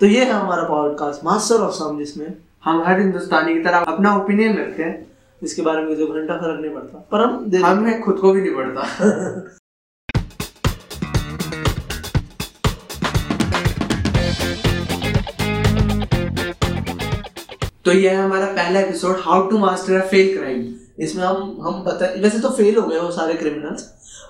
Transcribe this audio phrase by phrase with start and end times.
[0.00, 4.16] तो ये है हमारा पॉडकास्ट मास्टर ऑफ़ साउंड जिसमें हम हर हिंदुस्तानी की तरह अपना
[4.16, 8.16] ओपिनियन रखते हैं। इसके बारे में जो घंटा फ़र्क नहीं पड़ता पर हम हमें खुद
[8.16, 8.82] को भी नहीं पड़ता
[17.84, 21.82] तो ये है हमारा पहला episode how to master a fake crime इसमें हम हम
[21.84, 23.82] बता वैसे तो फेल हो गए वो सारे क्रिमिनल्स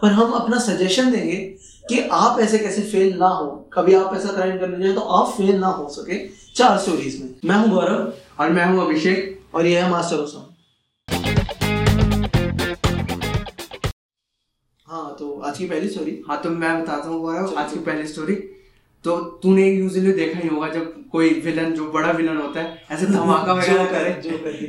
[0.03, 1.57] पर हम अपना सजेशन देंगे
[1.89, 5.33] कि आप ऐसे कैसे फेल ना हो। कभी आप ऐसा क्राइम करने जाए तो आप
[5.33, 6.19] फेल ना हो सके।
[6.55, 10.49] चार स्टोरीज में। मैं हूँ गौरव और मैं हूँ अभिषेक और यह है मास्टर
[14.87, 18.07] हाँ तो आज की पहली स्टोरी हाँ तो मैं बताता हूँ गौरव आज की पहली
[18.07, 18.35] स्टोरी
[19.05, 23.07] तो तूने यूजुअली देखा ही होगा जब कोई विलन जो बड़ा विलन होता है ऐसे
[23.07, 24.23] धमाका वगैरह करे।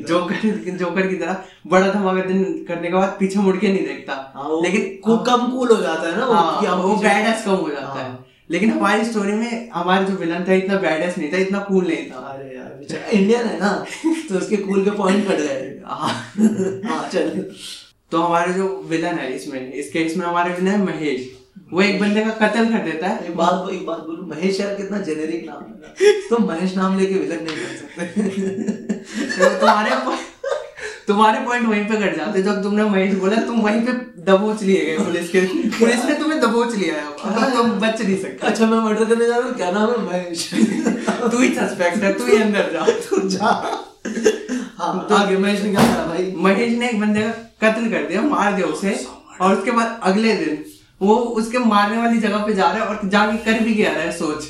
[0.10, 4.34] जोकर। जोकर की तरह बड़ा धमाका दिन करने के बाद पीछे मुड़ के नहीं देखता।
[4.36, 7.46] हाँ, वो लेकिन कू- कम कूल हो जाता है ना वो हाँ, वो पीछे- बैड
[7.46, 8.20] कम हो जाता हाँ। है।
[8.52, 12.12] लेकिन हमारी स्टोरी में हमारा जो विलन था इतना बैड नहीं था इतना कूल नहीं
[12.12, 13.86] था। अरे यार इंडियन है ना
[14.30, 16.10] तो उसके कूल के पॉइंट कट गए। हाँ।
[16.86, 17.52] हाँ चल।
[18.12, 21.39] तो हमारे जो विलन है इसमें इस केस में हमारे विलन है महेश।
[21.72, 24.74] वो एक बंदे का कत्ल कर देता है। एक बात एक बात बोलूँ महेश यार
[24.76, 28.04] कितना जेनेरिक नाम है तो महेश नाम लेके विलन नहीं बन सकते।
[29.30, 29.92] तो तुम्हारे
[31.08, 33.92] तुम्हारे पॉइंट वहीं पे कट जाते। जब तुमने महेश बोला तुम वहीं पे
[34.24, 35.42] दबोच लिए गए पुलिस के।
[35.78, 39.28] पुलिस ने तुम्हें दबोच लिया है अब। तुम बच नहीं सकते। अच्छा मैं मर्डर करने
[39.28, 40.50] जा रहा हूँ क्या नाम है महेश?
[41.22, 43.54] तू ही सस्पेक्ट है तू ही अंदर जा। तू जा।
[44.78, 46.32] हाँ तो आगे महेश ने क्या करा भाई?
[46.38, 47.32] महेश ने एक बंदे का
[47.64, 48.94] कत्ल कर दिया मार दिया उसे।
[49.42, 50.64] और उसके बाद अगले दिन
[51.02, 54.02] वो उसके मारने वाली जगह पे जा रहा है और जाके कर भी क्या रहा
[54.02, 54.44] है सोच।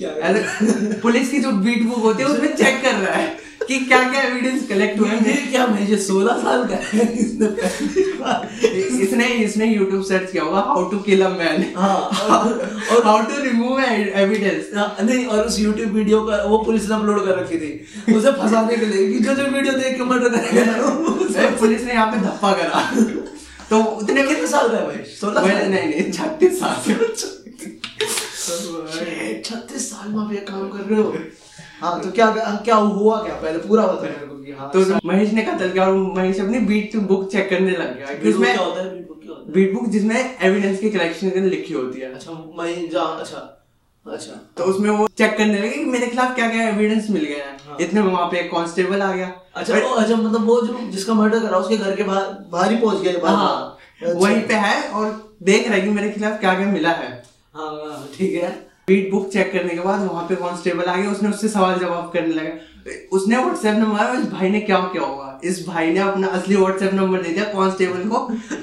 [0.00, 0.10] क्या
[1.02, 3.36] पुलिस की जो बीट बुक होती है उसमें चेक कर रहा है
[3.68, 7.06] कि क्या क्या एविडेंस कलेक्ट हुए हैं। क्या महेश सोलह साल का है?
[7.16, 13.22] इसने इसने इसने YouTube सर्च किया होगा how to kill a man हाँ और हाउ
[13.22, 17.38] टू रिमूव एविडेंस हाँ, नहीं और उस YouTube वीडियो का वो पुलिस ने अपलोड कर
[17.38, 20.72] रखी थी। उसे फंसाने के लिए। कि जो जो वीडियो देख के मर्डर करेगा
[21.26, 22.82] उसे- पुलिस ने यहाँ पे धप्पा करा।
[23.70, 24.96] तो उतने कितने साल का है भाई?
[24.96, 26.76] सोलह नहीं नहीं छत्तीस साल।
[29.44, 31.14] छत्तीस साल में आप ये काम कर रहे हो?
[31.80, 33.34] हाँ तो क्या क्या हुआ क्या?
[33.34, 36.58] पहले पूरा बता मेरे को कि हाँ तो महेश ने कत्ल किया और महेश अपनी
[36.58, 38.32] बीट बुक चेक करने लग गया। कि
[39.52, 43.55] बीट बुक जिसमें एविडेंस की कलेक्शन लिखी होती है। अच्छा मैं जा अच्छा।
[44.06, 47.44] अच्छा। तो उसमें वो चेक करने लगे कि मेरे खिलाफ क्या क्या एविडेंस मिल गया।
[47.44, 50.60] है। हाँ। इतने में वहाँ पे एक कांस्टेबल आ गया। अच्छा वो अच्छा मतलब वो
[50.60, 54.40] जो जिसका मर्डर करा उसके घर के बाहर बाहर ही पहुँच बाहर हाँ। अच्छा। वहीं
[54.42, 57.10] पे है और देख रहा है कि मेरे खिलाफ क्या क्या मिला है।
[57.54, 58.50] हाँ हाँ, ठीक है।
[58.88, 62.10] बीट बुक चेक करने के बाद वहाँ पे कांस्टेबल आ गया उसने उससे सवाल जवाब
[62.14, 62.50] करने लगा।
[63.12, 66.94] उसने व्हाट्सएप नंबर इस भाई ने क्या क्या होगा इस भाई ने अपना असली व्हाट्सएप
[66.94, 68.18] नंबर दे दिया कांस्टेबल को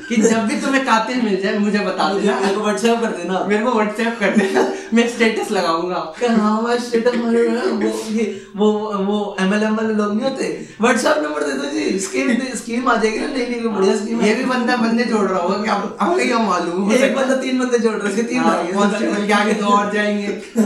[0.10, 3.46] कि जब भी तुम्हें कातिल मिल जाए मुझे बता देना। मेरे को व्हाट्सएप कर देना।
[3.48, 6.62] मेरे को व्हाट्सएप कर देना। मैं स्टेटस लगाऊँगा। हाँ?
[6.62, 8.26] मैं स्टेटस मारे वो ये
[8.56, 8.72] वो
[9.06, 10.68] वो एमएलएम वाले लोग नहीं होते?
[10.82, 14.34] व्हाट्सएप नंबर दे दो जी। स्कीम स्कीम आ जाएगी ना नई कोई बढ़िया स्कीम ये
[14.36, 16.92] भी बंदा बंदे जोड़ रहा होगा। कि अब हमें क्या मालूम?
[16.94, 19.94] एक बंदा तीन बंदे जोड़ रहे हैं, इसके तीन हाँ, कांस्टेबल के आगे दो और
[19.94, 20.28] जाएँगे।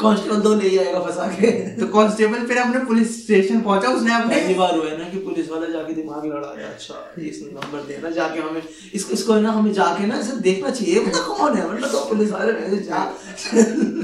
[0.00, 4.36] कांस्टेबल दो ले जाएगा फंसा के तो कांस्टेबल फिर अपने पुलिस स्टेशन पहुँचा उसने अपने
[4.36, 8.10] पहली बार हुआ है ना कि पुलिस वाला जाके दिमाग लड़ाया अच्छा इसने नंबर देना
[8.10, 8.62] जाके हमें
[8.94, 11.68] इसको इसको है ना हमें जाके ना इसे देखना चाहिए मतलब कौन है?
[11.72, 12.52] मतलब तो पुलिस वाले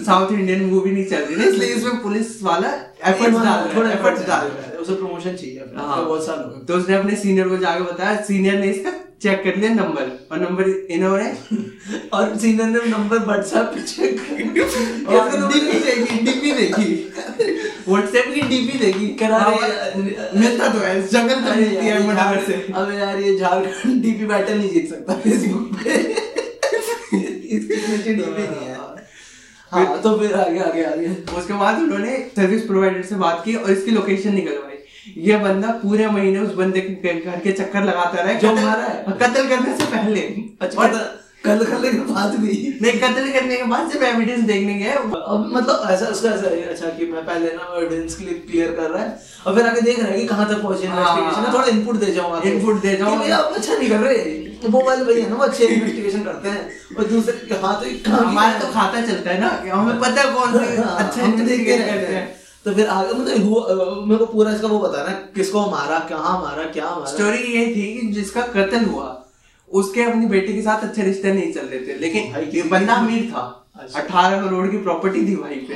[0.05, 2.69] साउथ इंडियन मूवी नहीं चल रही ना इसलिए इसमें पुलिस वाला
[3.07, 6.65] एफर्ट्स डाल थोड़ा एफर्ट्स डाल रहा है उसे प्रमोशन चाहिए अपना हाँ। बहुत साल हो
[6.69, 10.41] तो उसने अपने सीनियर को जाके बताया सीनियर ने इसका चेक कर लिया नंबर और
[10.41, 11.31] नंबर इन्होंने
[12.13, 16.89] और सीनियर ने नंबर व्हाट्सएप पे चेक और डीपी देखी डीपी देखी।
[17.89, 20.01] व्हाट्सएप की डीपी देखी करा रहे
[20.41, 24.59] मिलता तो है जगन तो मिलती है झारखंड- से। अबे यार ये झारखंड डीपी बैटल
[24.59, 25.91] नहीं जीत सकता फेसबुक पे।
[27.57, 28.77] इसकी नीचे डीपी नहीं है।
[29.73, 31.07] हाँ तो फिर आगे आगे आगे।
[31.39, 34.73] उसके बाद उन्होंने सर्विस प्रोवाइडर से बात की और इसकी लोकेशन निकलवाई।
[35.17, 39.05] ये बंदा पूरे महीने उस बंदे के घर के चक्कर लगाता रहा जो मारा है?
[39.09, 40.21] कत्ल करने से पहले।
[40.61, 44.93] अच्छा कल करने के बाद भी। नहीं कत्ल करने के बाद सिर्फ़ एविडेंस देखने गए
[44.93, 49.03] अब मतलब ऐसा उसका ऐसा है अच्छा कि मैं पहले ना एविडेंस क्लियर कर रहा
[49.03, 51.97] है और फिर आगे देख रहा है कि कहाँ तक पहुँचे हाँ। इन्वेस्टिगेशन थोड़ा इनपुट
[51.97, 55.37] दे जाऊँ। Input दे। कि भैया आप अच्छा नहीं कर रहे। वो वाले भैया ना
[55.37, 59.41] वो अच्छे इन्वेस्टिगेशन करते हैं। और दूसरे के हाँ तो हमारा तो खाता चलता है
[59.41, 62.25] ना हमें पता है कौन से हाँ, अच्छा हम तो करते हैं। हैं।
[62.65, 66.85] तो फिर आगे मतलब मेरे को पूरा इसका वो बताना किसको मारा कहाँ मारा क्या
[66.85, 69.07] मारा। स्टोरी ये थी कि जिसका कत्ल हुआ।
[69.73, 73.67] उसके अपनी बेटी के साथ अच्छे रिश्ते नहीं चल रहे थे लेकिन बंदा अमीर था।
[73.81, 75.75] अच्छा। अठारह करोड़ की प्रॉपर्टी थी भाई पे।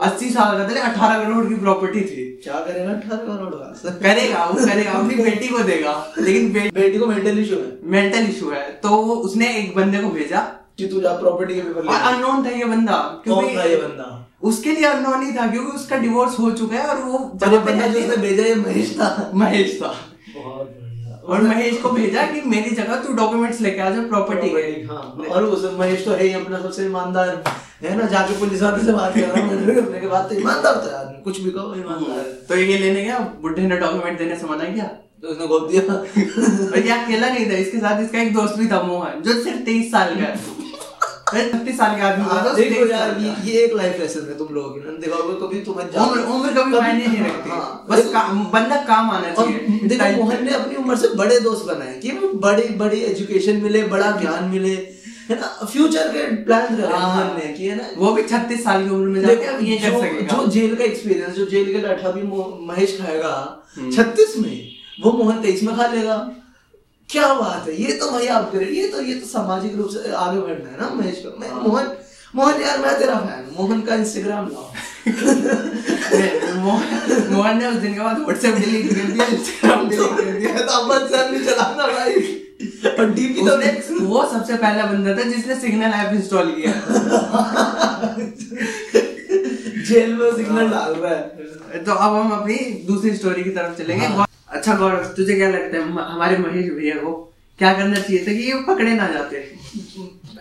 [0.00, 3.90] अस्सी साल का था अठारह करोड़ की प्रॉपर्टी थी। क्या करेगा अठारह करोड़ का?
[3.90, 8.50] करेगा वो करेगा अपनी बेटी को देगा लेकिन बेटी को मेंटल इशू है। मेंटल इशू
[8.50, 10.40] है। तो उसने एक बंदे को भेजा।
[10.78, 13.76] कि तू जा प्रॉपर्टी के पेपर ले और अननोन था ये बंदा। कौन था ये
[13.76, 14.30] बंदा?
[14.42, 18.16] उसके लिए अननोन ही था क्योंकि उसका डिवोर्स हो चुका है और वो बंदा जो
[18.16, 19.94] भेजा ये महेश था। महेश था।
[21.28, 25.02] और महेश को भेजा कि मेरी जगह तू डॉक्यूमेंट्स लेके आ जा प्रॉपर्टी के। हाँ
[25.30, 27.42] और उस महेश तो है ही अपना सबसे ईमानदार।
[27.82, 30.76] है ना जाके पुलिस वाले से बात कर रहा हूँ करने के बाद तो ईमानदार
[30.76, 34.46] था यार कुछ भी कहो ईमानदार तो ये लेने गया बुढ़े ने डॉक्यूमेंट देने से
[34.46, 34.84] मना किया?
[35.22, 35.82] तो उसने गोद दिया।
[36.72, 39.60] और ये अकेला नहीं था इसके साथ इसका एक दोस्त भी था मोहन जो सिर्फ़
[39.64, 40.57] तेईस साल का है।
[41.28, 44.54] छत्तीस साल के आदमी का दोस्त देखो यार। ये ये एक लाइफ लेसन है तुम
[44.54, 48.76] लोगों की। देखो कभी तुम्हें उम्र उम्र कभी मायने नहीं रखती। हाँ, बस काम बंदा
[48.84, 52.12] काम आना चाहिए। देखो मोहन ने अपनी उम्र से बड़े दोस्त बनाए कि
[52.46, 54.74] बड़ी बड़ी एजुकेशन मिले बड़ा ज्ञान मिले
[55.30, 55.46] है ना?
[55.72, 57.88] फ्यूचर के प्लान करे हाँ। ने कि है ना?
[57.98, 60.74] वो भी छत्तीस साल की उम्र में जाके अब ये कर जो, सकेगा। जो जेल
[60.74, 62.22] का एक्सपीरियंस जो जेल के लाठा भी
[62.66, 63.32] महेश खाएगा
[63.76, 64.68] हम्म। छत्तीस में
[65.02, 66.14] वो मोहन तेईस में खा लेगा।
[67.10, 67.74] क्या बात है?
[67.82, 70.80] ये तो भाई आप करें ये तो ये तो सामाजिक रूप से आगे बढ़ना है
[70.80, 71.86] ना महेश का। मैं मोहन
[72.36, 74.66] मोहन यार मैं तेरा फ़ैन मोहन का इंस्टाग्राम लाओ।
[76.64, 80.58] मोहन मोहन ने उस दिन के बाद व्हाट्सएप डिलीट कर दिया इंस्टाग्राम डिलीट कर दिया।
[80.66, 82.12] तो अब WhatsApp नहीं चलाना भाई।
[82.98, 86.72] और डीपी तो वो सबसे पहला बंदा था जिसने सिग्नल ऐप इंस्टॉल किया।
[89.88, 92.56] जेल में सिग्नल डाल रहा है। तो अब हम अपनी
[92.86, 95.82] दूसरी स्टोरी की तरफ़ चलेंगे। हाँ। अच्छा गौरव तुझे क्या लगता है?
[96.04, 97.12] हमारे महेश भैया को
[97.58, 99.36] क्या करना चाहिए था कि ये पकड़े ना जाते?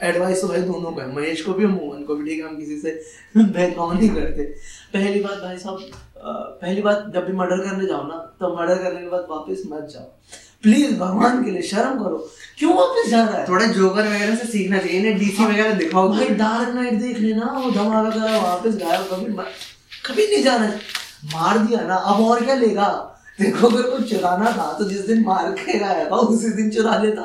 [0.04, 2.48] एडवाइस तो भाई दोनों को महेश को भी और मोहन को भी ठीक है?
[2.48, 2.92] हम किसी से
[3.38, 4.44] भेदभाव नहीं करते।
[4.94, 5.80] पहली बात भाई साहब
[6.62, 9.90] पहली बात जब भी मर्डर करने जाओ ना तो मर्डर करने के बाद वापस मत
[9.94, 10.08] जाओ।
[10.64, 12.18] प्लीज़ भगवान के लिए शर्म करो।
[12.58, 16.10] क्यों वापस जा रहा है थोड़ा जोकर वगैरह से सीखना चाहिए इन्हें डीसी वगैरह दिखाओ।
[16.10, 19.34] भाई डार्क नाइट देख लेना वो धमाका करा वापस गायब कभी
[20.06, 20.68] कभी नहीं जाना
[21.34, 22.90] मार दिया ना अब और क्या लेगा?
[23.40, 26.98] देखो अगर कुछ चुराना था तो जिस दिन मार के आया था उसी दिन चुरा
[26.98, 27.22] लेता।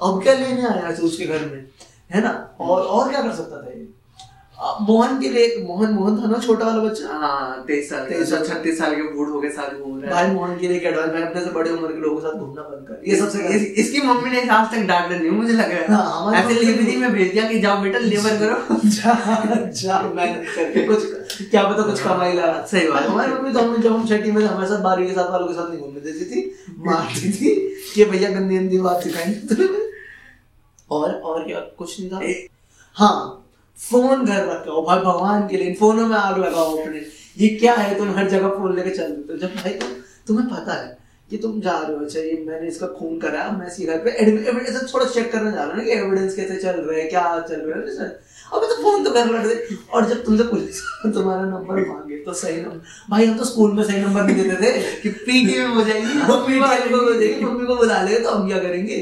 [0.00, 1.64] अब क्या लेने आया था उसके घर में?
[2.10, 2.30] है ना?
[2.60, 3.86] और और क्या कर सकता था ये?
[4.60, 7.08] मोहन के लिए मोहन मोहन था ना छोटा वाला बच्चा?
[7.20, 10.56] हाँ तेईस साल 23 साल। छत्तीस साल के बूढ़ों के साथ घूम रहा भाई मोहन
[10.58, 13.08] के लिए एडवाइस भाई अपने से बड़े उम्र के लोगों के साथ घूमना बंद कर।
[13.10, 16.42] ये सबसे इस, इसकी मम्मी ने आज तक डांटा नहीं मुझे लग रहा हाँ, है
[16.44, 19.14] ऐसे लिबरी में भेज दिया कि जाओ बेटा लेबर करो। जा
[19.80, 23.92] जा। मेहनत कुछ क्या पता कुछ कमाई लगा सही बात। हमारी मम्मी तो हमें जब
[23.92, 26.74] हम छठी में हमारे साथ बारहवीं के साथ वालों के साथ नहीं घूमने देती थी
[26.86, 27.54] मारती थी।
[27.94, 29.68] कि भैया गंदी गंदी बात सिखाएँगे
[30.90, 31.60] और और क्या?
[31.78, 32.48] कुछ नहीं था?
[32.96, 33.46] हाँ
[33.80, 37.02] फ़ोन घर रखो भाई भगवान के लिए फोनों में आग लगाओ अपने।
[37.38, 37.96] ये क्या है?
[37.98, 39.88] तुम हर जगह फ़ोन लेके चल देते हो। जब भाई तुम
[40.28, 40.98] तुम्हें पता है
[41.30, 44.10] कि तुम जा रहे हो अच्छा ये मैंने इसका खून करा मैं इसी घर पे
[44.22, 47.22] एविडेंस थोड़ा चेक करने जा रहा हूँ ना कि एविडेंस कैसे चल रहे हैं क्या
[47.48, 48.18] चल रहा है सर
[48.52, 50.80] अबे तो फ़ोन तो कर दे। और जब तुमसे पुलिस
[51.14, 52.80] तुम्हारा नंबर मांगे तो सही नंबर
[53.10, 56.06] भाई हम तो स्कूल में सही नंबर नहीं देते थे कि पीटी में हो जाएगी
[56.06, 58.98] मम्मी को हो जाएगी। मम्मी को बुला लेंगे तो हम क्या करेंगे?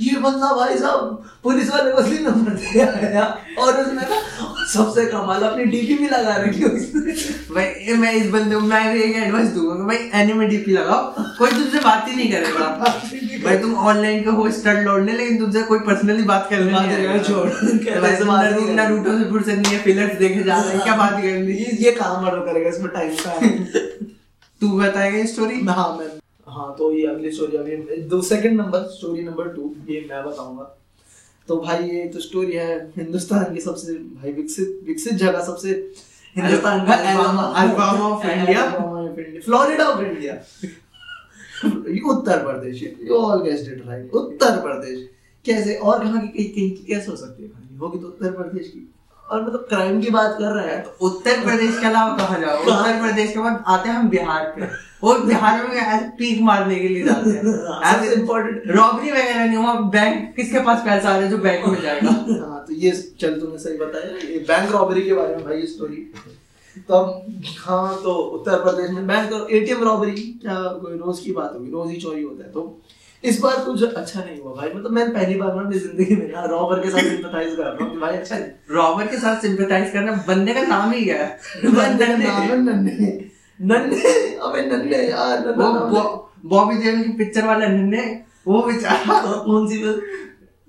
[0.00, 3.24] ये बंदा भाई साहब पुलिस वाले को असली नंबर दे आया
[3.58, 4.20] और उसने ना
[4.72, 7.12] सबसे कमाल अपनी डीपी भी लगा रखी उसने।
[7.54, 11.24] भाई मैं इस बंदे को मैं भी एक एडवाइस दूँगा कि भाई एनिमे डीपी लगाओ।
[11.38, 12.66] कोई तुमसे बात ही नहीं करेगा
[13.44, 17.06] भाई तुम ऑनलाइन के हो स्टड लौटने लेकिन तुमसे कोई पर्सनली बात करने नहीं करने
[17.06, 20.72] आएगा। छोड़। वैसे बात नहीं करनी। नारुतो से फुर्सत नहीं है फिलर्स देखे जा रहे
[20.74, 21.52] हैं क्या बात करनी?
[21.52, 23.38] ये ये काम मर्डर करेगा इसमें टाइम का
[24.60, 26.08] तू बताएगा ये स्टोरी हाँ मैं
[26.54, 30.64] हाँ तो ये अगली स्टोरी अभी दो second number story number two ये मैं बताऊँगा।
[31.48, 35.70] तो भाई ये तो स्टोरी है हिंदुस्तान की सबसे भाई विकसित विकसित जगह सबसे
[36.36, 38.62] हिंदुस्तान का Alabama of India.
[39.44, 40.34] Florida of India
[41.64, 45.08] ये Uttar Pradesh you all guessed it right Uttar Pradesh.
[45.44, 45.74] कैसे?
[45.76, 48.66] और कहाँ की कहीं कहीं की कैसे हो सकती है कहानी होगी तो उत्तर प्रदेश
[48.68, 48.90] की।
[49.26, 52.58] और मतलब क्राइम की बात कर रहे हैं तो उत्तर प्रदेश के अलावा कहाँ जाओ?
[52.58, 54.66] उत्तर प्रदेश के बाद आते हैं हम बिहार पे।
[55.04, 57.42] और बिहार में पीक मारने के लिए जाते हैं।
[58.76, 62.10] रॉबरी वगैरह नहीं हुआ बैंक किसके पास पैसा आ रहा है जो बैंक में जाएगा?
[62.46, 65.66] हाँ तो ये चल तूने सही बताया। ये बैंक रॉबरी के बारे में भाई ये
[65.66, 66.06] स्टोरी
[66.88, 67.00] तो
[67.58, 71.70] हाँ तो उत्तर प्रदेश में बैंक एटीएम रॉबरी क्या कोई रोज की बात होगी?
[71.70, 72.80] रोज ही चोरी होता है। तो
[73.24, 76.26] इस बार कुछ अच्छा नहीं हुआ भाई। मतलब मैं पहली बार ना अपनी ज़िंदगी में
[76.32, 78.36] ना रॉबर के साथ सिंपैथाइज कर रहा हूँ भाई अच्छा
[78.70, 82.58] रॉबर के साथ सिंपैथाइज करना बंदे का नाम ही क्या है। बंदे का नाम है
[82.64, 83.12] नन्हे।
[83.60, 84.12] नन्हे
[84.46, 86.02] अबे नन्हे यार वो
[86.52, 88.04] बॉबी देओल की पिक्चर वाला नन्हे
[88.46, 89.82] वो बेचारा कौन सी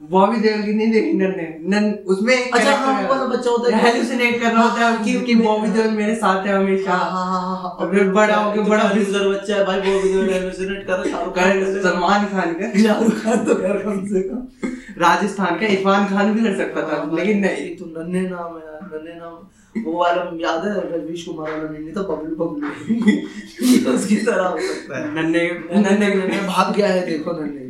[0.01, 3.75] बॉबी देओल की नहीं देखी नन्हे। नन उसमें एक अच्छा, हाँ, वो वाला बच्चा होता
[3.75, 7.09] है। हेलुसिनेट कर रहा होता है कि कि बॉबी देओल मेरे साथ है हमेशा। हाँ
[7.11, 10.85] हाँ हाँ हाँ और फिर बड़ा होके बड़ा बिजर बच्चा है भाई वो भी हेलुसिनेट
[10.87, 12.71] कर रहा है शाहरुख खान सलमान खान का?
[12.83, 17.03] शाहरुख खान तो कर कम से कम। राजस्थान का इरफान खान भी कर सकता था
[17.15, 19.37] लेकिन नहीं। तो नन्हे नाम है यार नन्हे नाम।
[19.83, 24.99] वो वाला याद है रजनीश कुमार वाला नहीं तो बबलू बबलू। उसकी तरह हो सकता
[24.99, 27.65] है। नन्हे नन्हे नन्हे भाग गया है देखो नन्हे।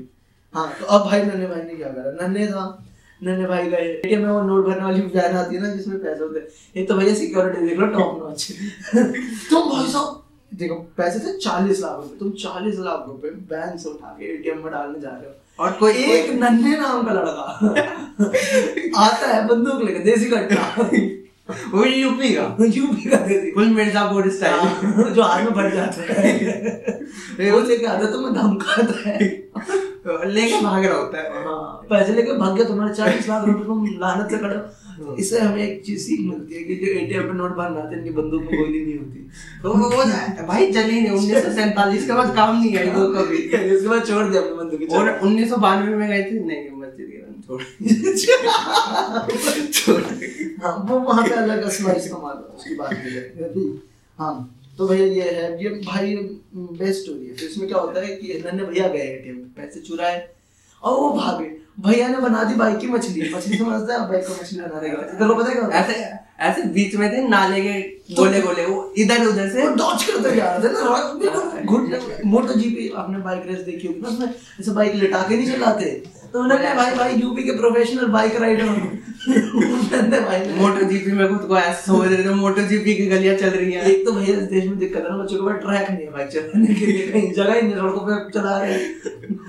[0.54, 2.28] हाँ तो अब भाई नन्हे भाई ने क्या करा?
[2.28, 2.66] नन्हे था।
[3.22, 6.24] नन्हे भाई गए। एटीएम में वो नोट भरने वाली वैन आती है ना जिसमें पैसे
[6.24, 8.48] होते हैं। एक तो भैया सिक्योरिटी देख लो टॉप नॉच
[9.50, 13.90] तुम भाई साहब देखो पैसे थे चालीस लाख रुपए। तुम चालीस लाख रुपए बैंक से
[13.90, 17.46] उठा के एटीएम में डालने जा रहे हो। और कोई एक नन्हे नाम का लड़का
[19.06, 20.64] आता है बंदूक लेकर देसी कट्टा
[21.50, 25.74] वो भी यूपी का। यूपी का देसी फुल मिर्जापुर स्टाइल हाँ, जो हाथ में फट
[25.74, 29.20] जाता है। वो लेके आता है तुम्हें धमकाता है।
[30.34, 33.86] लेके भाग रहा होता है। हाँ, पैसे लेके भाग गया तुम्हारे चालीस लाख रुपए तुम
[33.86, 34.86] लानत से खड़े
[35.20, 38.42] इससे हमें एक चीज़ सीख मिलती है कि जो एटीएम पे नोट हैं इनकी बंदूक
[38.42, 39.30] में गोली नहीं होती।
[39.64, 40.04] तो वो वो
[40.48, 43.38] भाई चली नहीं उन्नीस सौ सैंतालीस के बाद काम नहीं आई वो कभी।
[43.76, 46.40] इसके बाद छोड़ दिया अपनी बंदूक और उन्नीस सौ बानवे में गए थे?
[46.46, 47.25] नहीं मस्जिद
[50.62, 53.68] हाँ वो वहाँ पे अलग असला इस्तेमाल उसकी बात नहीं
[54.20, 54.36] हाँ।
[54.78, 56.16] तो भैया ये है ये भाई
[56.56, 60.18] बेस्ट स्टोरी है। तो इसमें क्या होता है कि नन्हे भैया गए एटीएम पैसे चुराए
[60.84, 61.46] और वो भागे
[61.86, 64.98] भैया ने बना दी बाइक की मछली। मछली समझते हैं बाइक को मछली बना देगा
[65.16, 65.94] इधर पता क्या ऐसे
[66.48, 67.74] ऐसे बीच में थे नाले के
[68.16, 70.80] गोले गोले वो इधर उधर से डॉच करते जा रहे थे ना
[71.20, 74.28] बिल्कुल घुट मोटो जीपी आपने बाइक रेस देखी होगी ना उसमें?
[74.60, 75.86] ऐसे बाइक लिटा के नहीं चलाते।
[76.36, 78.66] तो उन्होंने भाई भाई यूपी के प्रोफेशनल बाइक राइडर
[80.22, 83.50] भाई ने जीपी में खुद को ऐसे समझ रहे थे मोटो जीपी की गलियाँ चल
[83.50, 86.06] रही हैं। एक तो भैया इस देश में दिक्कत है बच्चों के पास ट्रैक नहीं
[86.06, 88.82] है बाइक चलाने के लिए कहीं जगह ही नहीं सड़कों पे चला रहे हैं।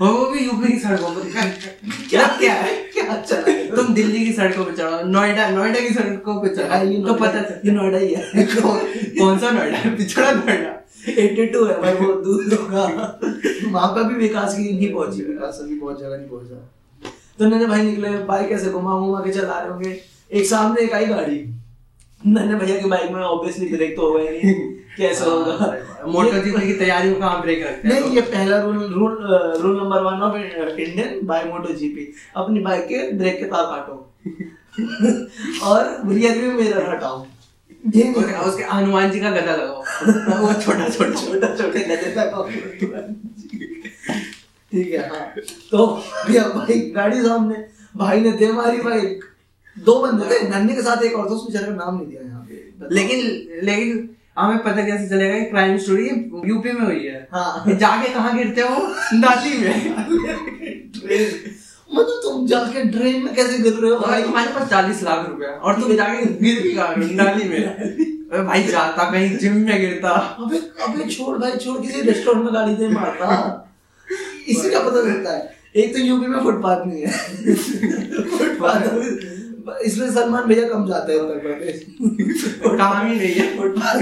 [0.01, 1.21] वो भी यूपी की सड़कों पर
[2.09, 6.35] क्या क्या है। क्या चला तुम दिल्ली की सड़कों पे चढ़ो नोएडा नोएडा की सड़कों
[6.41, 8.79] पे हाँ, ये चढ़ो तो पता ये नोएडा ही है। कौन
[9.19, 9.77] कौन सा नोएडा?
[9.77, 10.73] है पिछड़ा नोएडा?
[11.09, 12.87] 82 है भाई वो दूर होगा।
[13.67, 16.65] वहाँ पर भी विकास की नहीं पहुँची विकास अभी बहुत जगह नहीं पहुँचा।
[17.39, 20.01] तो नन्हे भाई निकले बाइक ऐसे घुमा घुमा के चला रहे होंगे?
[20.31, 21.49] एक सामने एक आई गाड़ी।
[22.27, 24.53] नन्हे भैया की बाइक में ऑब्वियसली ब्रेक तो होगा ही
[24.97, 25.77] कैसे होगा?
[26.07, 29.17] मोटो जीपी की तैयारी में कहाँ ब्रेक रखते हैं नहीं ये पहला rule rule
[29.61, 34.13] rule number one of Indian by Moto GP अपनी बाइक के ब्रेक के तार काटो।
[35.65, 37.25] और रियर व्यू मिरर हटाओ।
[38.47, 39.81] उसके हनुमान जी का गदा लगाओ।
[40.41, 42.31] वो छोटा छोटा छोटा छोटे गधे तक
[44.77, 45.25] ठीक है। हाँ
[45.71, 45.85] तो
[46.27, 47.65] भैया भाई गाड़ी सामने।
[47.95, 49.23] भाई ने दे मारी बाइक
[49.77, 52.21] दो बंदे थे नन्हे के साथ एक और था उस बेचारे का नाम नहीं दिया
[52.21, 53.19] यहाँ पे। लेकिन
[53.65, 56.03] लेकिन हमें पता कैसे चलेगा कि क्राइम स्टोरी
[56.49, 58.75] यूपी में हुई है। हाँ। जाके कहाँ गिरते हो
[59.13, 59.95] नाली में।
[61.89, 64.23] मतलब तुम जाके ट्रेन में कैसे गिर रहे हो भाई भाई?
[64.23, 67.63] तुम्हारे पास चालीस लाख रुपए है और तुम जाके गिर भी कहाँ नाली में?
[67.67, 72.53] अबे भाई जाता कहीं जिम में गिरता। अबे अबे छोड़ भाई छोड़। किसी रेस्टोरेंट में
[72.53, 73.63] गाड़ी दे मारता।
[74.49, 77.55] इससे क्या पता चलता है। एक तो यूपी में फुटपाथ नहीं है।
[78.37, 81.85] फुटपाथ इसलिए सलमान भैया कम जाते हैं उत्तर प्रदेश।
[82.79, 83.99] काम ही नहीं है। फुटपाथ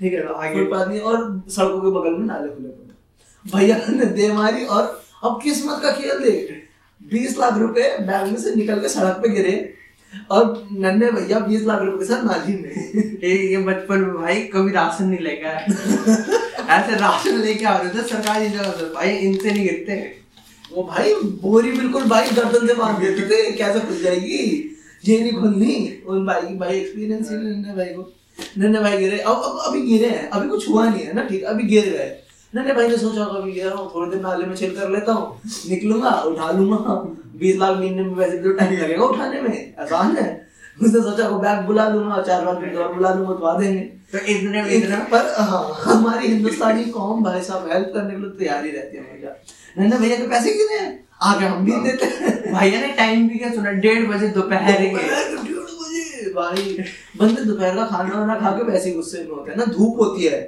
[0.00, 1.16] ठीक है आगे। फुटपाथ नहीं और
[1.50, 4.82] सड़कों के बगल में नाले खुले पड़े भैया ने दे मारी और
[5.24, 6.52] अब किस्मत का खेल देख।
[7.00, 9.54] बीस लाख रुपए बैग में से निकल के सड़क पे गिरे
[10.30, 14.72] और नन्हे भैया बीस लाख रुपए के साथ नाली में। ये बचपन में भाई कभी
[14.72, 15.66] राशन नहीं आया
[16.68, 20.26] ऐसे राशन लेके आ रहे थे, सरकारी जगह भाई, इनसे नहीं गिरते
[20.72, 24.72] वो भाई, बोरी बिल्कुल भाई गर्दन से बाँध देते थे, कैसे खुल जाएगी?
[25.04, 28.12] ये नहीं खुलनी। उन भाई की भाई एक्सपीरियंस ही नन्हे भाई को।
[28.58, 31.42] नन्हे भाई गिरे। अब अब, अभी गिरे हैं। अभी कुछ हुआ नहीं है ना, ठीक?
[31.42, 32.16] अभी गिर गए।
[32.54, 35.40] नन्हे भाई ने सोचा, अभी गिर हूँ, थोड़े दिन नाले में चिल कर लेता हूँ,
[35.68, 40.45] निकलूँगा, उठा लूँगा। बीस लाख महीने में वैसे तो टाइम लगेगा उठाने में। आसान है।
[40.78, 43.80] उसने सोचा को बैग बुला लूँगा चार पाँच मिनट और बुला लूँगा तो आ देंगे।
[44.12, 48.64] तो इतने इतना पर हाँ हमारी हिंदुस्तानी कौम भाई साहब हेल्प करने के लिए तैयार
[48.64, 49.36] ही रहती है हमेशा
[49.78, 50.92] नन्हे भैया के पैसे कितने हैं?
[51.22, 54.88] आगे हम भी देते हैं। भैया ने टाइम भी क्या सुना डेढ़ बजे दोपहर के।
[54.88, 56.76] डेढ़ बजे भाई।
[57.18, 60.24] बंदे दोपहर का खाना वाना खा के वैसे गुस्से में होते हैं ना धूप होती
[60.24, 60.40] है।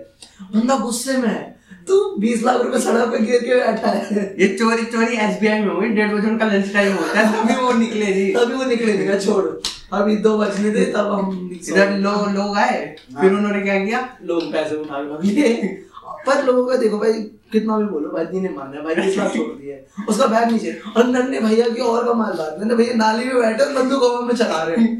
[0.42, 1.56] बंदा गुस्से में है।
[1.88, 5.74] तू बीस लाख रुपए सड़क पे गिर के बैठा है। ये चोरी चोरी एसबीआई में
[5.74, 9.18] हुई डेढ़ बजे उनका लंच टाइम होता है तभी वो निकले जी। अभी वो निकले
[9.20, 9.44] छोड़।
[9.92, 12.80] अभी दो बजने दे तब हम इधर लोग लोग आए
[13.20, 14.00] फिर उन्होंने क्या किया?
[14.22, 15.54] लोग पैसे उठा के भाग लिए।
[16.26, 17.12] पर लोगों का देखो भाई
[17.52, 21.06] कितना भी बोलो भाई नहीं मानना भाई बीस लाख छोड़ दिए उसका बैग नीचे और
[21.06, 24.34] नन्हे भैया की और कमाल बात नन्हे भैया नाली में बैठे और बंदूक हवा में
[24.34, 24.96] चला रहे हैं।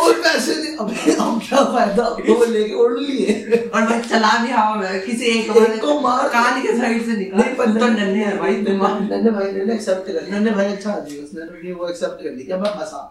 [0.00, 2.04] और पैसे नहीं अबे अब क्या फ़ायदा?
[2.28, 3.34] वो लेके उड़ लिए।
[3.74, 7.16] और भाई चला भी हवा में किसी एक एक को मार। कान के साइड से
[7.16, 10.92] निकला। नहीं पर तो नन्हे है भाई नन्हे भाई ने एक्सेप्ट कर नन्हे भाई अच्छा
[10.92, 13.06] आदमी उसने भी वो एक्सेप्ट कर लिया। मैं फंसा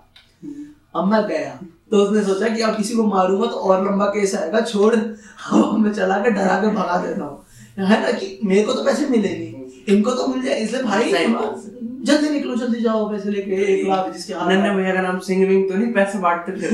[0.96, 1.60] अब मैं गया।
[1.92, 4.96] तो उसने सोचा कि अब किसी को मारूँगा तो और लंबा केस आएगा छोड़।
[5.44, 8.84] हवा में चला के डरा के भगा देता हूँ। है ना कि मेरे को तो
[8.84, 9.58] पैसे मिले नहीं
[9.96, 11.12] इनको तो मिल जाए इसलिए भाई।
[12.06, 15.70] जल्दी निकलो जल्दी जाओ पैसे लेके। एक लाख जिसके नन्हे भैया का नाम सिंह विंग
[15.70, 16.70] तो नहीं पैसे बांटते फिर।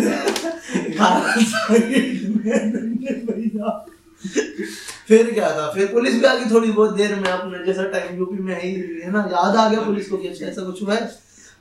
[5.07, 5.69] फिर क्या था?
[5.71, 8.71] फिर पुलिस भी आ गई थोड़ी बहुत देर में अपने जैसा टाइम यूपी में ही
[9.03, 9.19] है ना?
[9.31, 11.05] याद आ गया पुलिस को कि अच्छा ऐसा कुछ हुआ है।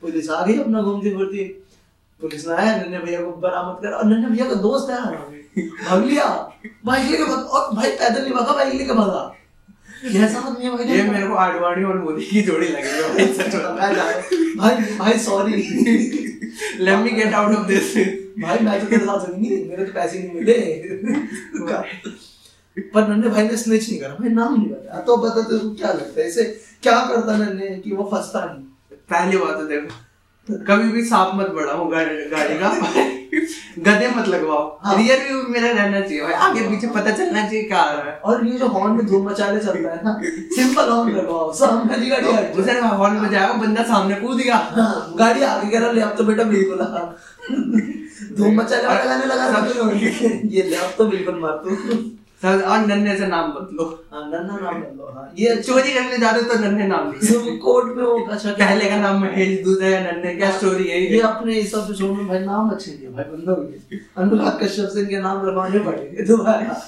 [0.03, 1.45] पुलिस आ गई अपना घूमती फिरती
[2.21, 4.99] पुलिस ने आया नन्हे भैया को बरामद करा और नन्हे भैया का दोस्त है।
[5.85, 6.27] भाग लिया।
[6.87, 9.23] बाइक लेके भाग और भाई पैदल नहीं भागा बाइक लेके भागा।
[10.25, 13.27] ऐसा आदमी है भाई। ये मेरे को आडवाणी और मोदी की जोड़ी लगी है भाई
[13.35, 13.71] सच बता।
[14.57, 15.53] भाई भाई sorry
[16.81, 17.95] let me get out of this
[18.39, 20.57] भाई मैं तो तेरे साथ नहीं मेरे तो पैसे नहीं मिले।
[22.95, 25.89] पर नन्हे भाई ने स्नेच नहीं करा। भाई नाम नहीं बताया। तो बता तेरे क्या
[25.89, 26.29] लगता है?
[26.29, 26.45] इसे
[26.83, 28.65] क्या करता नन्हे कि वो फंसता नहीं?
[29.11, 29.89] पहली बात तो देखो
[30.49, 32.69] कभी भी सांप मत बढ़ाओ गाड़ी गाड़ी का
[33.85, 37.63] गधे मत लगवाओ। हाँ। रियर व्यू मेरा रहना चाहिए भाई। आगे पीछे पता चलना चाहिए
[37.63, 40.21] क्या आ रहा है। और ये जो हॉर्न में धूम मचाले चलता है ना
[40.57, 44.57] सिंपल हॉर्न लगवाओ। सामने वाली गाड़ी हट जाए। उसे हॉर्न बजाया बंदा सामने कूद गया।
[44.57, 47.07] हाँ, गाड़ी आगे कह रहा ले अब तो बेटा बिल्कुल हाँ।
[48.37, 49.91] धूम मचाले वाला गाने लगा रहा
[50.49, 51.71] ये ले अब तो बिल्कुल मार तू।
[52.45, 56.19] और नन्हे से नाम मत लो हाँ नन्ना नाम ले लो हाँ। ये चोरी करने
[56.19, 57.13] जा रहे हो तो नन्हे नाम
[57.61, 61.21] कोर्ट में वो अच्छा पहले का नाम महेश दूसरे का नन्हे क्या स्टोरी है ये?
[61.21, 65.47] अपने इस में भाई नाम अच्छे है भाई बंदों के अनुराग कश्यप से इनके नाम
[65.47, 66.83] रखवाने पड़ेंगे दोबारा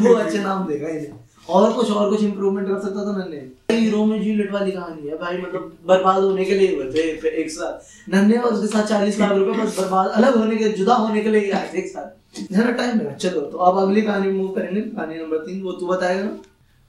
[0.00, 3.40] वो अच्छे नाम देगा इन्हें और कुछ और कुछ इम्प्रूवमेंट कर सकता था नन्हे
[3.72, 7.50] हीरो में जूलियट वाली कहानी है भाई मतलब बर्बाद होने के लिए हुए थे एक
[7.50, 11.22] साथ नन्हे और उसके साथ चालीस लाख रुपए बस बर्बाद अलग होने के जुदा होने
[11.22, 14.48] के लिए आए थे एक साथ जरा टाइम है चलो तो अब अगली कहानी मूव
[14.48, 16.30] करेंगे कहानी नंबर तीन वो तू बताएगा ना।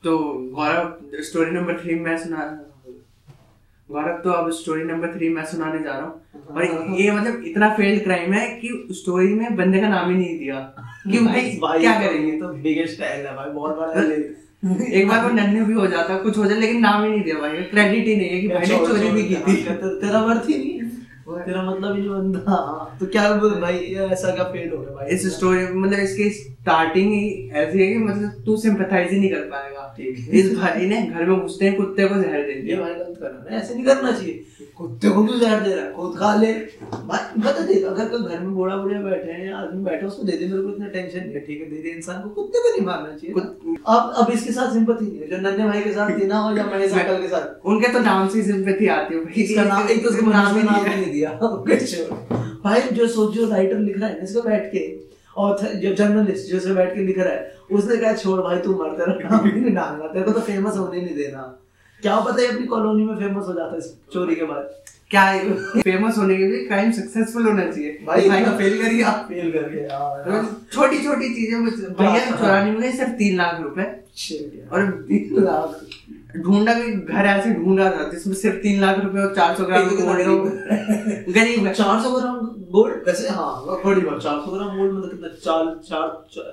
[0.03, 0.17] तो
[0.55, 2.45] गौरव स्टोरी नंबर थ्री मैं सुना
[3.91, 6.21] गौरव तो अब स्टोरी नंबर थ्री मैं सुनाने जा रहा हूँ।
[6.55, 10.39] और ये मतलब इतना फेल्ड क्राइम है कि स्टोरी में बंदे का नाम ही नहीं
[10.39, 10.59] दिया।
[11.11, 12.39] कि भाई, भाई क्या करेंगे?
[12.39, 14.01] तो बिगेस्ट है भाई बहुत बड़ा
[14.65, 17.39] एक बार वो नन्हे भी हो जाता कुछ हो जाए लेकिन नाम ही नहीं दिया
[17.39, 19.55] भाई। क्रेडिट ही नहीं है कि भाई ने चोरी भी की थी।
[20.01, 20.74] तेरा वर्थ ही नहीं है।
[21.27, 24.77] तेरा मतलब ही नहीं बनता। हाँ, तो क्या बोल भाई ये ऐसा क्या फेल हो
[24.77, 25.07] गया भाई?
[25.15, 29.41] इस स्टोरी मतलब इसकी स्टार्टिंग ही ऐसी है कि मतलब तू सिंपैथाइज ही नहीं कर
[29.49, 32.61] पाएगा। ठीक है। इस भाई ने घर में घुसते ही कुत्ते को जहर दे ये
[32.61, 34.43] दिया भाई गलत कर रहा है ऐसे नहीं करना चाहिए।
[34.77, 35.91] कुत्ते को क्यों जहर दे रहा है?
[35.93, 36.51] खुद खा ले।
[36.93, 40.23] भाई बता दे अगर कोई घर में बूढ़ा बूढ़े बैठे हैं या आदमी बैठे उसको
[40.23, 41.69] दे दे मेरे को इतना टेंशन नहीं है ठीक है?
[41.69, 45.19] दे दे इंसान को कुत्ते को नहीं मारना चाहिए अब अब इसके साथ सिंपति नहीं
[45.19, 47.91] है जो नन्हे भाई के साथ थी ना हो या महेश अंकल के साथ। उनके
[47.93, 50.85] तो नाम से सिंपैथी आती है भाई। इसका नाम एक तो उसको नाम ही नाम
[50.85, 51.31] ही। नहीं दिया
[52.63, 54.83] भाई जो सोच जो राइटर लिख रहा है इसको बैठ के
[55.37, 58.89] और जो जर्नलिस्ट जो बैठ के लिख रहा है उसने कहा छोड़ भाई तू मर
[58.97, 61.41] तेरा नहीं डालना तेरे को तो फ़ेमस होने नहीं देना।
[62.01, 63.81] क्या पता है अपनी कॉलोनी में फ़ेमस हो जाता है
[64.13, 64.69] चोरी के बाद।
[65.09, 65.37] क्या
[65.81, 69.51] फ़ेमस होने के लिए क्राइम सक्सेसफुल होना चाहिए। भाई भाई का फेल कर गया फेल
[69.51, 69.99] कर गया
[70.73, 73.83] छोटी छोटी चीज़ें मुझे- भैया चुराने में सिर्फ़ तीन लाख रुपए।
[74.71, 75.81] और तीन लाख।
[76.43, 79.87] ढूंढा कि घर ऐसे ढूंढा था जिसमें सिर्फ़ तीन लाख रुपए और चार सौ ग्राम
[79.89, 80.21] गोल्ड
[81.35, 82.37] गरीब है। चार सौ ग्राम
[82.71, 85.27] गोल्ड वैसे हाँ बड़ी बात चार सौ ग्राम गोल्ड मतलब कितना?
[85.45, 85.63] चार
[86.33, 86.47] चार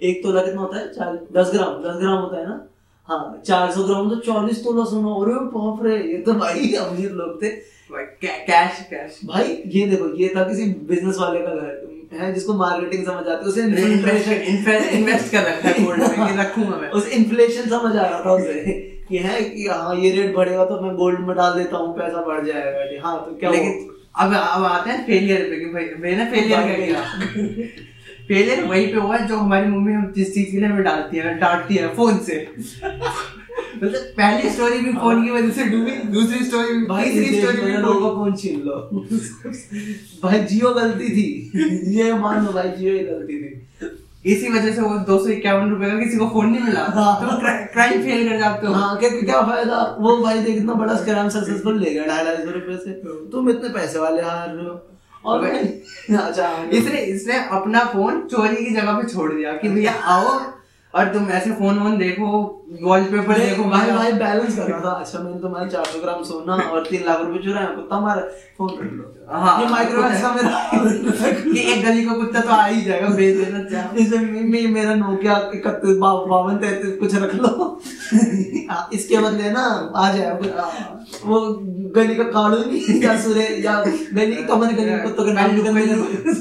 [0.00, 0.88] एक तोला कितना होता है?
[0.88, 2.66] चार दस ग्राम दस ग्राम होता है ना?
[3.08, 7.10] हाँ चार सौ ग्राम तो चालीस तोला सोना। अरे बाप रे ये तो भाई अमीर
[7.12, 7.50] लोग थे।
[8.22, 13.04] कैश कैश भाई ये देखो ये था किसी बिज़नेस वाले का घर है जिसको मार्केटिंग
[13.04, 17.68] समझ आती है उसे इन्फ्लेशन इन्वेस्ट कर रखा है गोल्ड में रखूँगा मैं। उसे इन्फ्लेशन
[17.70, 21.20] समझ आ रहा था उसे। कि है कि हाँ ये रेट बढ़ेगा तो मैं गोल्ड
[21.20, 25.06] में डाल देता हूँ पैसा बढ़ जाएगा। हाँ तो क्या लेकिन अब अब आते हैं
[25.06, 27.02] फेलियर पे कि भाई मैंने फेलियर कर दिया
[28.28, 31.16] फेलियर वही पे हुआ है जो हमारी मम्मी हम जिस चीज़ के लिए हमें डालती
[31.16, 32.48] है डांटती है फ़ोन से।
[33.82, 37.60] मतलब पहली स्टोरी भी फ़ोन की वजह से डूबी दूसरी स्टोरी भी भाई तीसरी स्टोरी
[37.60, 38.74] भी लोगों फ़ोन का फ़ोन छीन लो।
[40.22, 41.52] भाई जियो गलती थी।
[41.96, 43.95] ये मान लो भाई जियो ही गलती थी।
[44.26, 47.20] इसी वजह से वो दो सौ इक्यावन रुपए का किसी को फ़ोन नहीं मिला। हाँ।
[47.20, 47.36] तो
[47.72, 49.78] क्राइम फेल कर जाते हो हाँ क्या क्या फ़ायदा?
[50.00, 52.92] वो भाई देख इतना बड़ा स्कैम सक्सेसफुल ले गया ढाई ढाई सौ रुपए से।
[53.32, 54.80] तुम इतने पैसे वाले हार रहे हो।
[55.24, 59.92] और भाई अच्छा इसने इसने अपना फ़ोन चोरी की जगह पे छोड़ दिया कि भैया
[60.14, 60.28] आओ
[60.96, 62.26] और तुम ऐसे फ़ोन वोन देखो
[62.82, 66.54] वॉलपेपर देखो भाई भाई। बैलेंस कर रहा था। अच्छा मैंने तुम्हारे चार सौ ग्राम सोना
[66.54, 68.22] और तीन लाख रुपए चुराए कुत्ता मारा
[68.58, 70.50] फ़ोन कर लो। हाँ। ये माइक्रोमैक्स का मेरा
[71.42, 74.66] कि एक गली का कुत्ता तो आ ही जाएगा भेज देना चाहो। इसे मे, मे,
[74.68, 77.80] मेरा नोकिया इकतीस बावन तैतीस कुछ रख लो।
[78.70, 79.64] हाँ, इसके बदले ना
[79.96, 80.30] आ जाए।
[81.24, 81.40] वो
[81.96, 82.58] गली का कालू
[83.02, 83.74] या सुरे या
[84.14, 85.48] गली कमर गली कुत्तों के नाम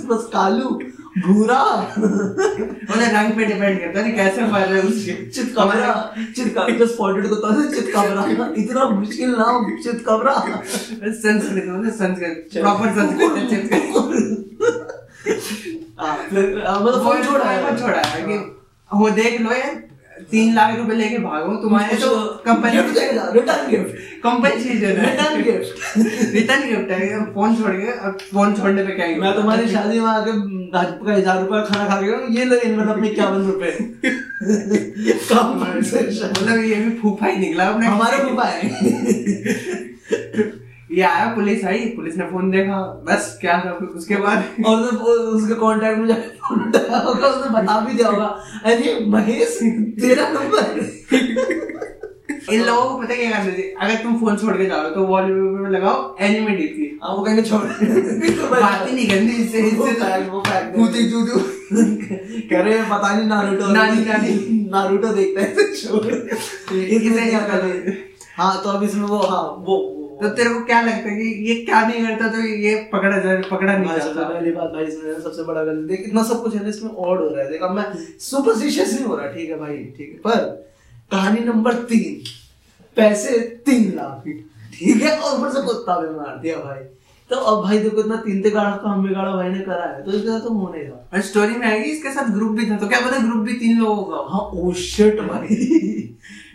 [0.10, 0.80] बस कालू।
[1.18, 1.60] भूरा?
[1.98, 5.94] उन्हें रंग पे डिपेंड करता है कैसे मर रहे हैं उसके। चितकबरा।
[6.36, 13.50] चितका जो स्पॉटेड तो है चितकबरा। इतना मुश्किल नाम चितकबरा। संस्कृत मतलब संस्कृत प्रॉपर संस्कृत
[13.50, 14.34] चितकबरा
[16.00, 18.38] हाँ, फिर हाँ, मतलब फ़ोन छोड़ा है। छोड़ा है कि
[18.92, 19.76] वो देख लो यार
[20.32, 22.10] तीन लाख रुपए लेके भागो तुम्हारे तो
[22.46, 22.72] कंपनी
[23.40, 25.98] रिटर्न गिफ्ट कंपनसेशन है रिटर्न गिफ्ट
[26.34, 30.08] रिटर्न गिफ्ट है फ़ोन छोड़ के अब फ़ोन छोड़ने पे क्या मैं तुम्हारी शादी में
[30.08, 30.32] आके
[30.72, 33.72] भाजपा का हज़ार रुपया खाना खा के गया, ये ले इन मतलब अपने इक्यावन रुपए।
[36.30, 39.84] मतलब ये भी फूफा ही निकला अपने। हमारे फूफा है।
[40.96, 44.44] ये आया पुलिस आई पुलिस ने फ़ोन देखा बस क्या था फिर उसके बाद?
[44.66, 46.60] और वो- उसके कांटेक्ट में जाके फ़ोन
[47.06, 48.26] होगा उसने बता भी दिया होगा।
[48.66, 49.60] अरे महेश
[50.02, 50.92] तेरा नंबर
[52.54, 53.76] इन लोगों को पता क्या करना चाहिए?
[53.82, 57.62] अगर तुम फ़ोन छोड़ के जाओ तो वॉलपेपर लगाओ एनिमे डीपी हाँ। वो कहेंगे छोड़।
[58.62, 59.78] बात ही नहीं करनी इससे इससे
[60.30, 61.04] वो है। कूदी
[62.50, 66.14] कह रहे हैं पता नहीं नारुतो नानी, नानी। नारुतो देखता है तो छोड़।
[66.76, 67.98] इसमें क्या कर रहे हैं?
[68.38, 71.28] हाँ तो अब इसमें वो हाँ वो वो- तो तेरे को क्या लगता है कि
[71.50, 74.24] ये क्या नहीं करता तो ये पकड़ा जा पकड़ा नहीं जाता?
[74.24, 77.20] पहली बात भाई इसमें सबसे बड़ा गलती देख इतना सब कुछ है ना इसमें ऑड
[77.20, 77.86] हो रहा है। देख अब मैं
[78.22, 80.40] सुपरस्टिशियस नहीं हो रहा ठीक है भाई ठीक है। पर
[81.12, 82.22] कहानी नंबर तीन
[82.98, 84.24] पैसे तीन लाख
[84.76, 85.18] ठीक है?
[85.18, 86.84] और ऊपर से कुत्ता भी मार दिया भाई।
[87.30, 90.12] तो अब भाई देखो इतना तीन ते गाड़ा काम बिगाड़ा भाई ने करा है तो
[90.12, 92.88] इसके साथ तो होने का और स्टोरी में आएगी इसके साथ ग्रुप भी था तो
[92.88, 94.42] क्या पता ग्रुप भी तीन लोगों का हाँ?
[94.54, 95.56] ओ शिट भाई।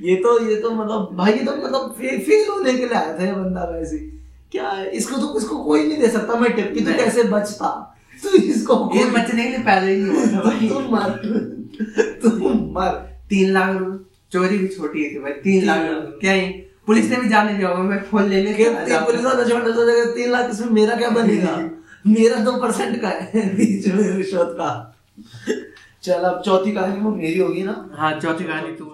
[0.03, 3.25] ये तो ये तो मतलब भाई ये तो मतलब फेल होने के लिए आया था
[3.25, 3.99] ये बंदा वैसे।
[4.53, 7.69] क्या इसको तो इसको कोई नहीं दे सकता मैं टिप की तो कैसे बचता?
[8.23, 9.97] तो इसको ये बचने के लिए पैदा ही
[10.33, 11.11] था तुम मर।
[12.23, 12.41] तुम
[12.77, 12.91] मर।
[13.31, 13.99] तीन लाख रुपए।
[14.33, 15.79] चोरी भी छोटी थी भाई तीन लाख।
[16.21, 16.47] क्या ही
[16.87, 18.65] पुलिस ने भी जाने दिया होगा मैं फ़ोन ले ले के
[19.05, 21.57] पुलिस वाला छोटा सा जगह तीन लाख इसमें मेरा क्या बनेगा?
[22.07, 24.71] मेरा दो परसेंट का है बीच में रिश्वत का।
[26.03, 27.75] चल अब चौथी कहानी वो मेरी होगी ना?
[27.95, 28.85] हाँ चौथी कहानी तू।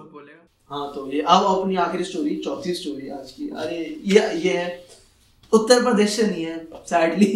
[0.71, 4.67] हाँ तो ये अब अपनी आखिरी स्टोरी चौथी स्टोरी आज की। अरे ये ये है।
[5.53, 6.57] उत्तर प्रदेश से नहीं है
[6.89, 7.27] सैडली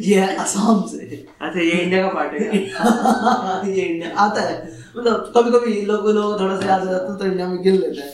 [0.00, 0.98] ये है असम से।
[1.40, 2.58] अच्छा ये इंडिया का पार्ट है
[3.76, 4.56] ये इंडिया आता है।
[4.96, 8.12] मतलब कभी कभी लोग लोग थोड़ा सा याद जाता तो इंडिया में गिर लेते हैं।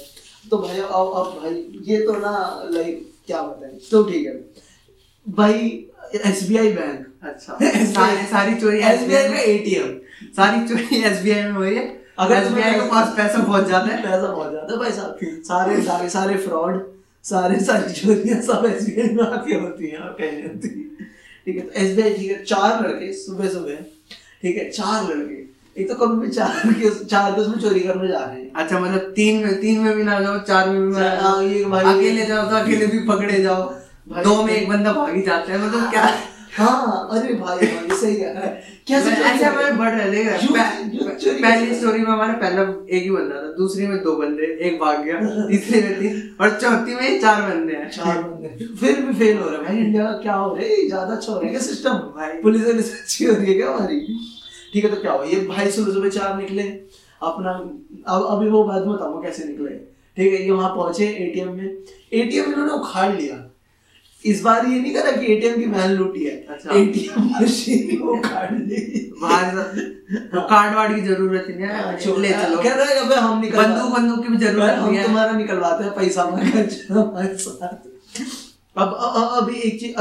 [0.51, 1.55] तो भाई अब अब भाई
[1.89, 2.35] ये तो ना
[2.71, 3.79] लाइक क्या बताएँ?
[3.91, 4.35] तो ठीक है।
[5.27, 5.85] भाई
[6.15, 7.59] एस बी आई बैंक अच्छा।
[8.31, 9.99] सारी चोरी एस बी आई का एटीएम
[10.37, 11.85] सारी चोरी एसबीआई में हुई है।
[12.19, 15.81] अगर एसबीआई के पास पैसा पहुँच जाता है। पैसा पहुँच जाता है भाई साहब सारे
[15.83, 16.81] सारे सारे फ्रॉड
[17.25, 20.69] सारे सारी चोरियाँ सब एसबीआई में आके होती हैं और कहीं होती
[21.47, 23.83] ठीक है तो एसबीआई ठीक है चार लड़के सुबह सुबह
[24.43, 25.45] ठीक है चार लड़के
[25.83, 28.79] एक तो कभी भी चार के चार के उसमें चोरी करने जा रहे हैं। अच्छा
[28.81, 31.65] मतलब तीन में तीन में भी ना जाओ चार में भी ना हाँ, जाओ। ये
[31.65, 33.63] भाई- अकेले जाओ तो अकेले भी पकड़े जाओ।
[34.25, 36.05] दो में एक बंदा भाग ही जाता है मतलब क्या
[36.57, 40.37] हाँ अरे भाई भाई सही कह रहा है चोरी ऐसे हमारे बढ़ रहे है।
[41.43, 42.63] पहली स्टोरी में हमारा पहला
[42.97, 46.59] एक ही बंदा था दूसरी में दो बंदे एक भाग गया तीसरी में तीन और
[46.61, 50.13] चौथी में चार बंदे हैं। चार बंदे। फिर भी फेल हो रहा है। भाई इंडिया
[50.23, 50.87] क्या हो रहा है?
[50.87, 54.01] ज़्यादा अच्छा हो रहा है क्या सिस्टम भाई। पुलिस अच्छी हो रही है क्या हमारी?
[54.73, 55.25] ठीक है तो क्या हुआ?
[55.25, 56.63] ये भाई सुबह सुबह चार निकले
[57.21, 57.51] अपना
[58.15, 59.75] अब अभी वो बाद में बताऊँगा कैसे निकले।
[60.17, 61.65] ठीक है ये वहाँ पहुँचे एटीएम में।
[62.13, 63.37] एटीएम इन्होंने उखाड़ लिया।
[64.31, 68.53] इस बार ये नहीं करा कि एटीएम की वैन लूटी है। अच्छा। एटीएम मशीन उखाड़
[68.53, 68.81] ली।
[69.23, 69.59] बाहर
[70.33, 73.63] तो कार्ड वार्ड की ज़रूरत नहीं है ले चलो। कह रहा है अबे हम निकल
[73.63, 77.89] बंदूक बंदूक की भी ज़रूरत नहीं है। तुम्हारा निकलवाते हैं पैसा हमारे साथ।
[78.77, 78.95] अब
[79.41, 79.93] अभी एक चीज़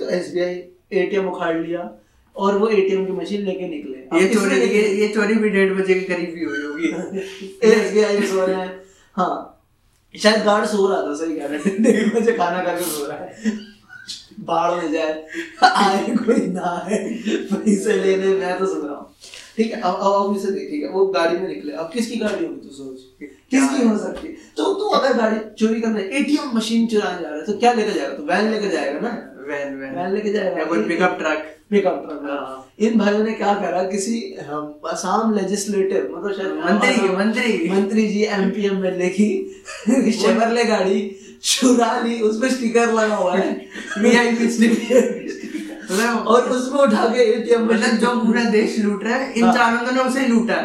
[0.00, 0.54] तो एसबीआई
[1.00, 1.90] एटीएम उखाड़ लिया
[2.36, 5.94] और वो एटीएम की मशीन लेके निकले। ये चोरी ये ये चोरी भी डेढ़ बजे
[5.94, 7.18] के करीब ही हुई होगी।
[7.70, 8.80] एसबीआई सो रहे हैं।
[9.16, 9.32] हाँ
[10.14, 13.06] शायद गार्ड सो रहा था सही कह रहे हैं। डेढ़ बजे खाना खा के सो
[13.06, 13.58] रहा है।
[14.48, 15.12] बाढ़ में जाए
[15.64, 16.98] आए कोई ना आए
[17.52, 19.06] पैसे लेने मैं तो सुन रहा हूँ।
[19.56, 22.16] ठीक है अब अब अब इसे देख ठीक है वो गाड़ी में निकले। अब किसकी
[22.18, 23.00] गाड़ी होगी तू सोच?
[23.50, 24.34] किसकी हो सकती है?
[24.56, 27.92] तो तू अगर गाड़ी चोरी करने एटीएम मशीन चुराने जा रहा है तो क्या लेकर
[27.92, 28.22] जाएगा तो?
[28.22, 29.14] वैन लेकर जाएगा ना?
[29.48, 33.82] वैन वैन वैन लेके जाएगा। या पिकअप ट्रक पिकअप ट्रक। इन भाइयों ने क्या करा
[33.88, 34.18] किसी
[34.90, 41.00] आसाम लेजिस्लेटिव मतलब शायद मंत्री मंत्री। मंत्री जी एमपी एमएलए की शेवरले गाड़ी
[41.42, 43.66] चुरा ली उसमें स्टिकर लगा हुआ है।
[46.26, 49.92] और उसमें उठा के एटीएम मतलब जो पूरा देश लूट रहा है इन हाँ। चारों
[49.92, 50.56] ने उसे लूटा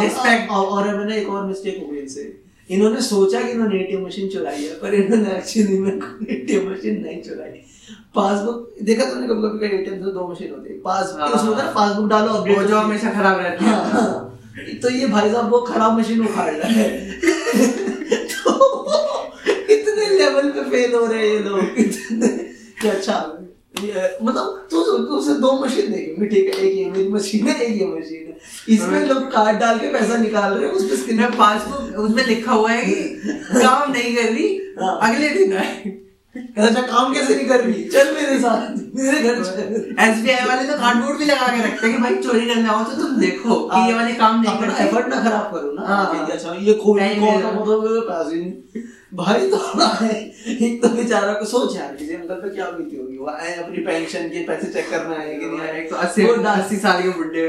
[0.00, 4.28] रिस्पेक्ट और मैंने एक और मिस्टेक हो गई इनसे। इन्होंने सोचा कि इन्होंने एटीएम मशीन
[4.28, 5.92] चुराई है पर इन्होंने एक्चुअली में
[6.30, 7.50] एटीएम मशीन नहीं चुराई।
[8.14, 11.62] पासबुक देखा तुमने कभी कभी एटीएम से दो मशीन होती है। पास हाँ। उसमें होता
[11.62, 14.40] है ना पासबुक डालो वो अपडेट जो हमेशा खराब रहती है। हाँ, हाँ।
[14.82, 17.83] तो ये भाई साहब वो खराब मशीन उखाड़ रहा है।
[20.74, 23.16] फेल हो रहे हैं ये लोग। अच्छा
[23.76, 27.86] मतलब तू तू उसे दो मशीन देगी ठीक है एक मेरी मशीन है एक ये
[27.88, 31.30] मशीन है। इसमें लोग कार्ड डाल के पैसा निकाल रहे हैं उस पे स्क्रीन मैं
[31.36, 32.94] पासबुक उसमें लिखा हुआ है कि
[33.54, 34.48] काम नहीं कर रही
[34.80, 36.00] हाँ। अगले दिन आए।
[36.34, 37.82] अच्छा काम कैसे नहीं कर रही?
[37.90, 39.58] चल मेरे साथ मेरे घर चल।
[40.04, 42.96] एसबीआई वाले तो कार्डबोर्ड भी लगा के रखते हैं कि भाई चोरी करने आओ तो
[43.02, 46.32] तुम देखो कि ये वाले काम नहीं करते। एफर्ट ना खराब करो ना। हाँ। कि
[46.32, 48.36] अच्छा ये खोल। मतलब पैसे
[49.14, 50.14] भाई तो है
[50.64, 53.16] एक तो बेचारा को सोच यार किसी अंकल पे क्या बीती होगी?
[53.16, 55.80] वो आए अपनी पेंशन के पैसे चेक करना है कि नहीं आए?
[55.80, 57.48] एक तो अस्सी वो अस्सी साल के बुढ़े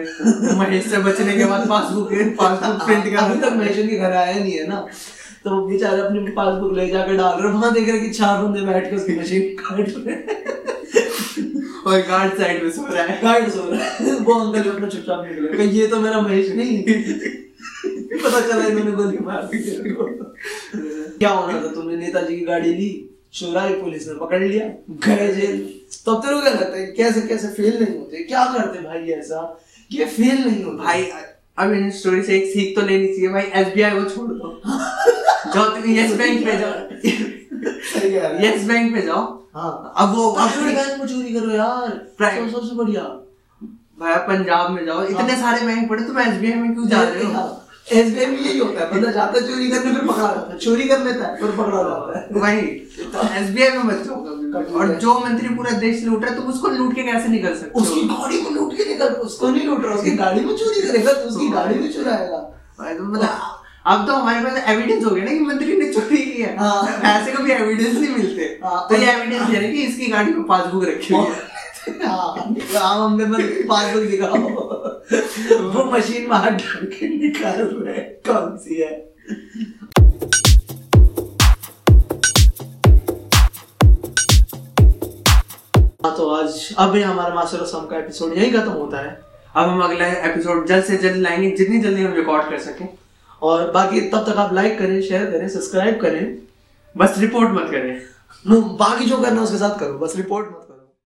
[0.57, 4.35] महेश से बचने के बाद पासबुक पासबुक प्रिंट कर अभी तक महेशन के घर आया
[4.35, 4.79] नहीं है ना।
[5.45, 8.89] तो बेचारे अपनी पासबुक ले जाकर डाल रहे वहाँ देख रहे कि चार बंदे बैठ
[8.89, 10.15] के उसकी मशीन काट रहे
[11.85, 14.87] और गार्ड साइड में सो रहा है। गाइड सो रहा है। वो अंकल भी अपना
[14.87, 16.83] चुपचाप निकले। ये तो मेरा महेश नहीं
[18.23, 19.17] पता चला इन्होंने गोली?
[19.21, 19.59] मार दी
[21.19, 21.67] क्या होना था?
[21.67, 22.89] तुमने नेताजी की गाड़ी ली
[23.33, 24.65] शोराई पुलिस ने पकड़ लिया?
[25.07, 28.45] गए जेल तो अब तेरे को क्या लगता है कैसे कैसे फेल नहीं होते क्या
[28.45, 31.03] करते भाई ऐसा ये फेल नहीं होते भाई
[31.59, 34.61] अब इन स्टोरी से एक सीख तो लेनी चाहिए। भाई एसबीआई को छोड़ दो।
[35.53, 36.71] जाओ तुम यस बैंक पे जाओ।
[37.99, 39.23] है। यस बैंक पे जाओ।
[39.55, 43.01] हाँ। अब वो बैंक में चोरी करो यार। Private- सबसे बढ़िया।
[43.99, 47.61] भाई पंजाब में जाओ। इतने सारे बैंक पड़े तुम एसबीआई में क्यों जा रहे हो।
[47.87, 50.87] एसबीआई में यही होता है। बंदा जाता है चोरी करने फिर पकड़ा जाता है। चोरी
[50.89, 52.61] कर लेता है फिर पकड़ा जाता है। वही
[53.39, 56.95] एसबीआई में मत जाओ और जो मंत्री पूरा देश लूट रहा है तुम उसको लूट
[56.95, 60.11] के कैसे निकल सकते उसकी गाड़ी को लूट के निकल उसको नहीं लूट रहा उसकी
[60.17, 64.63] गाड़ी में चोरी करेगा तो उसकी गाड़ी में चुराएगा। तो मतलब अब तो हमारे पास
[64.69, 68.15] एविडेंस हो गया ना कि मंत्री ने चोरी की है। हाँ। ऐसे कभी एविडेंस नहीं
[68.15, 73.05] मिलते। हाँ। तो ये एविडेंस कि इसकी गाड़ी में पासबुक रखी हुई है। हाँ। हाँ,
[73.05, 73.25] हमने
[73.63, 74.94] पासबुक दिखाओ।
[75.51, 79.13] वो मशीन में डाल के निकाल रहे कौन सी है?
[86.05, 89.21] हाँ तो आज, अब हमारा मास्टर ऑफ़ सम का एपिसोड यही खत्म होता है।
[89.55, 92.89] अब हम अगला एपिसोड जल्द से जल्द लाएँगे, जितनी जल्दी हम रिकॉर्ड कर सकें।
[93.41, 96.37] और बाकी तब तक आप लाइक करें शेयर करें सब्सक्राइब करें।
[96.97, 98.01] बस रिपोर्ट मत करें।
[98.77, 100.64] बाकी जो करना उसके साथ करो, बस रिपोर्ट मत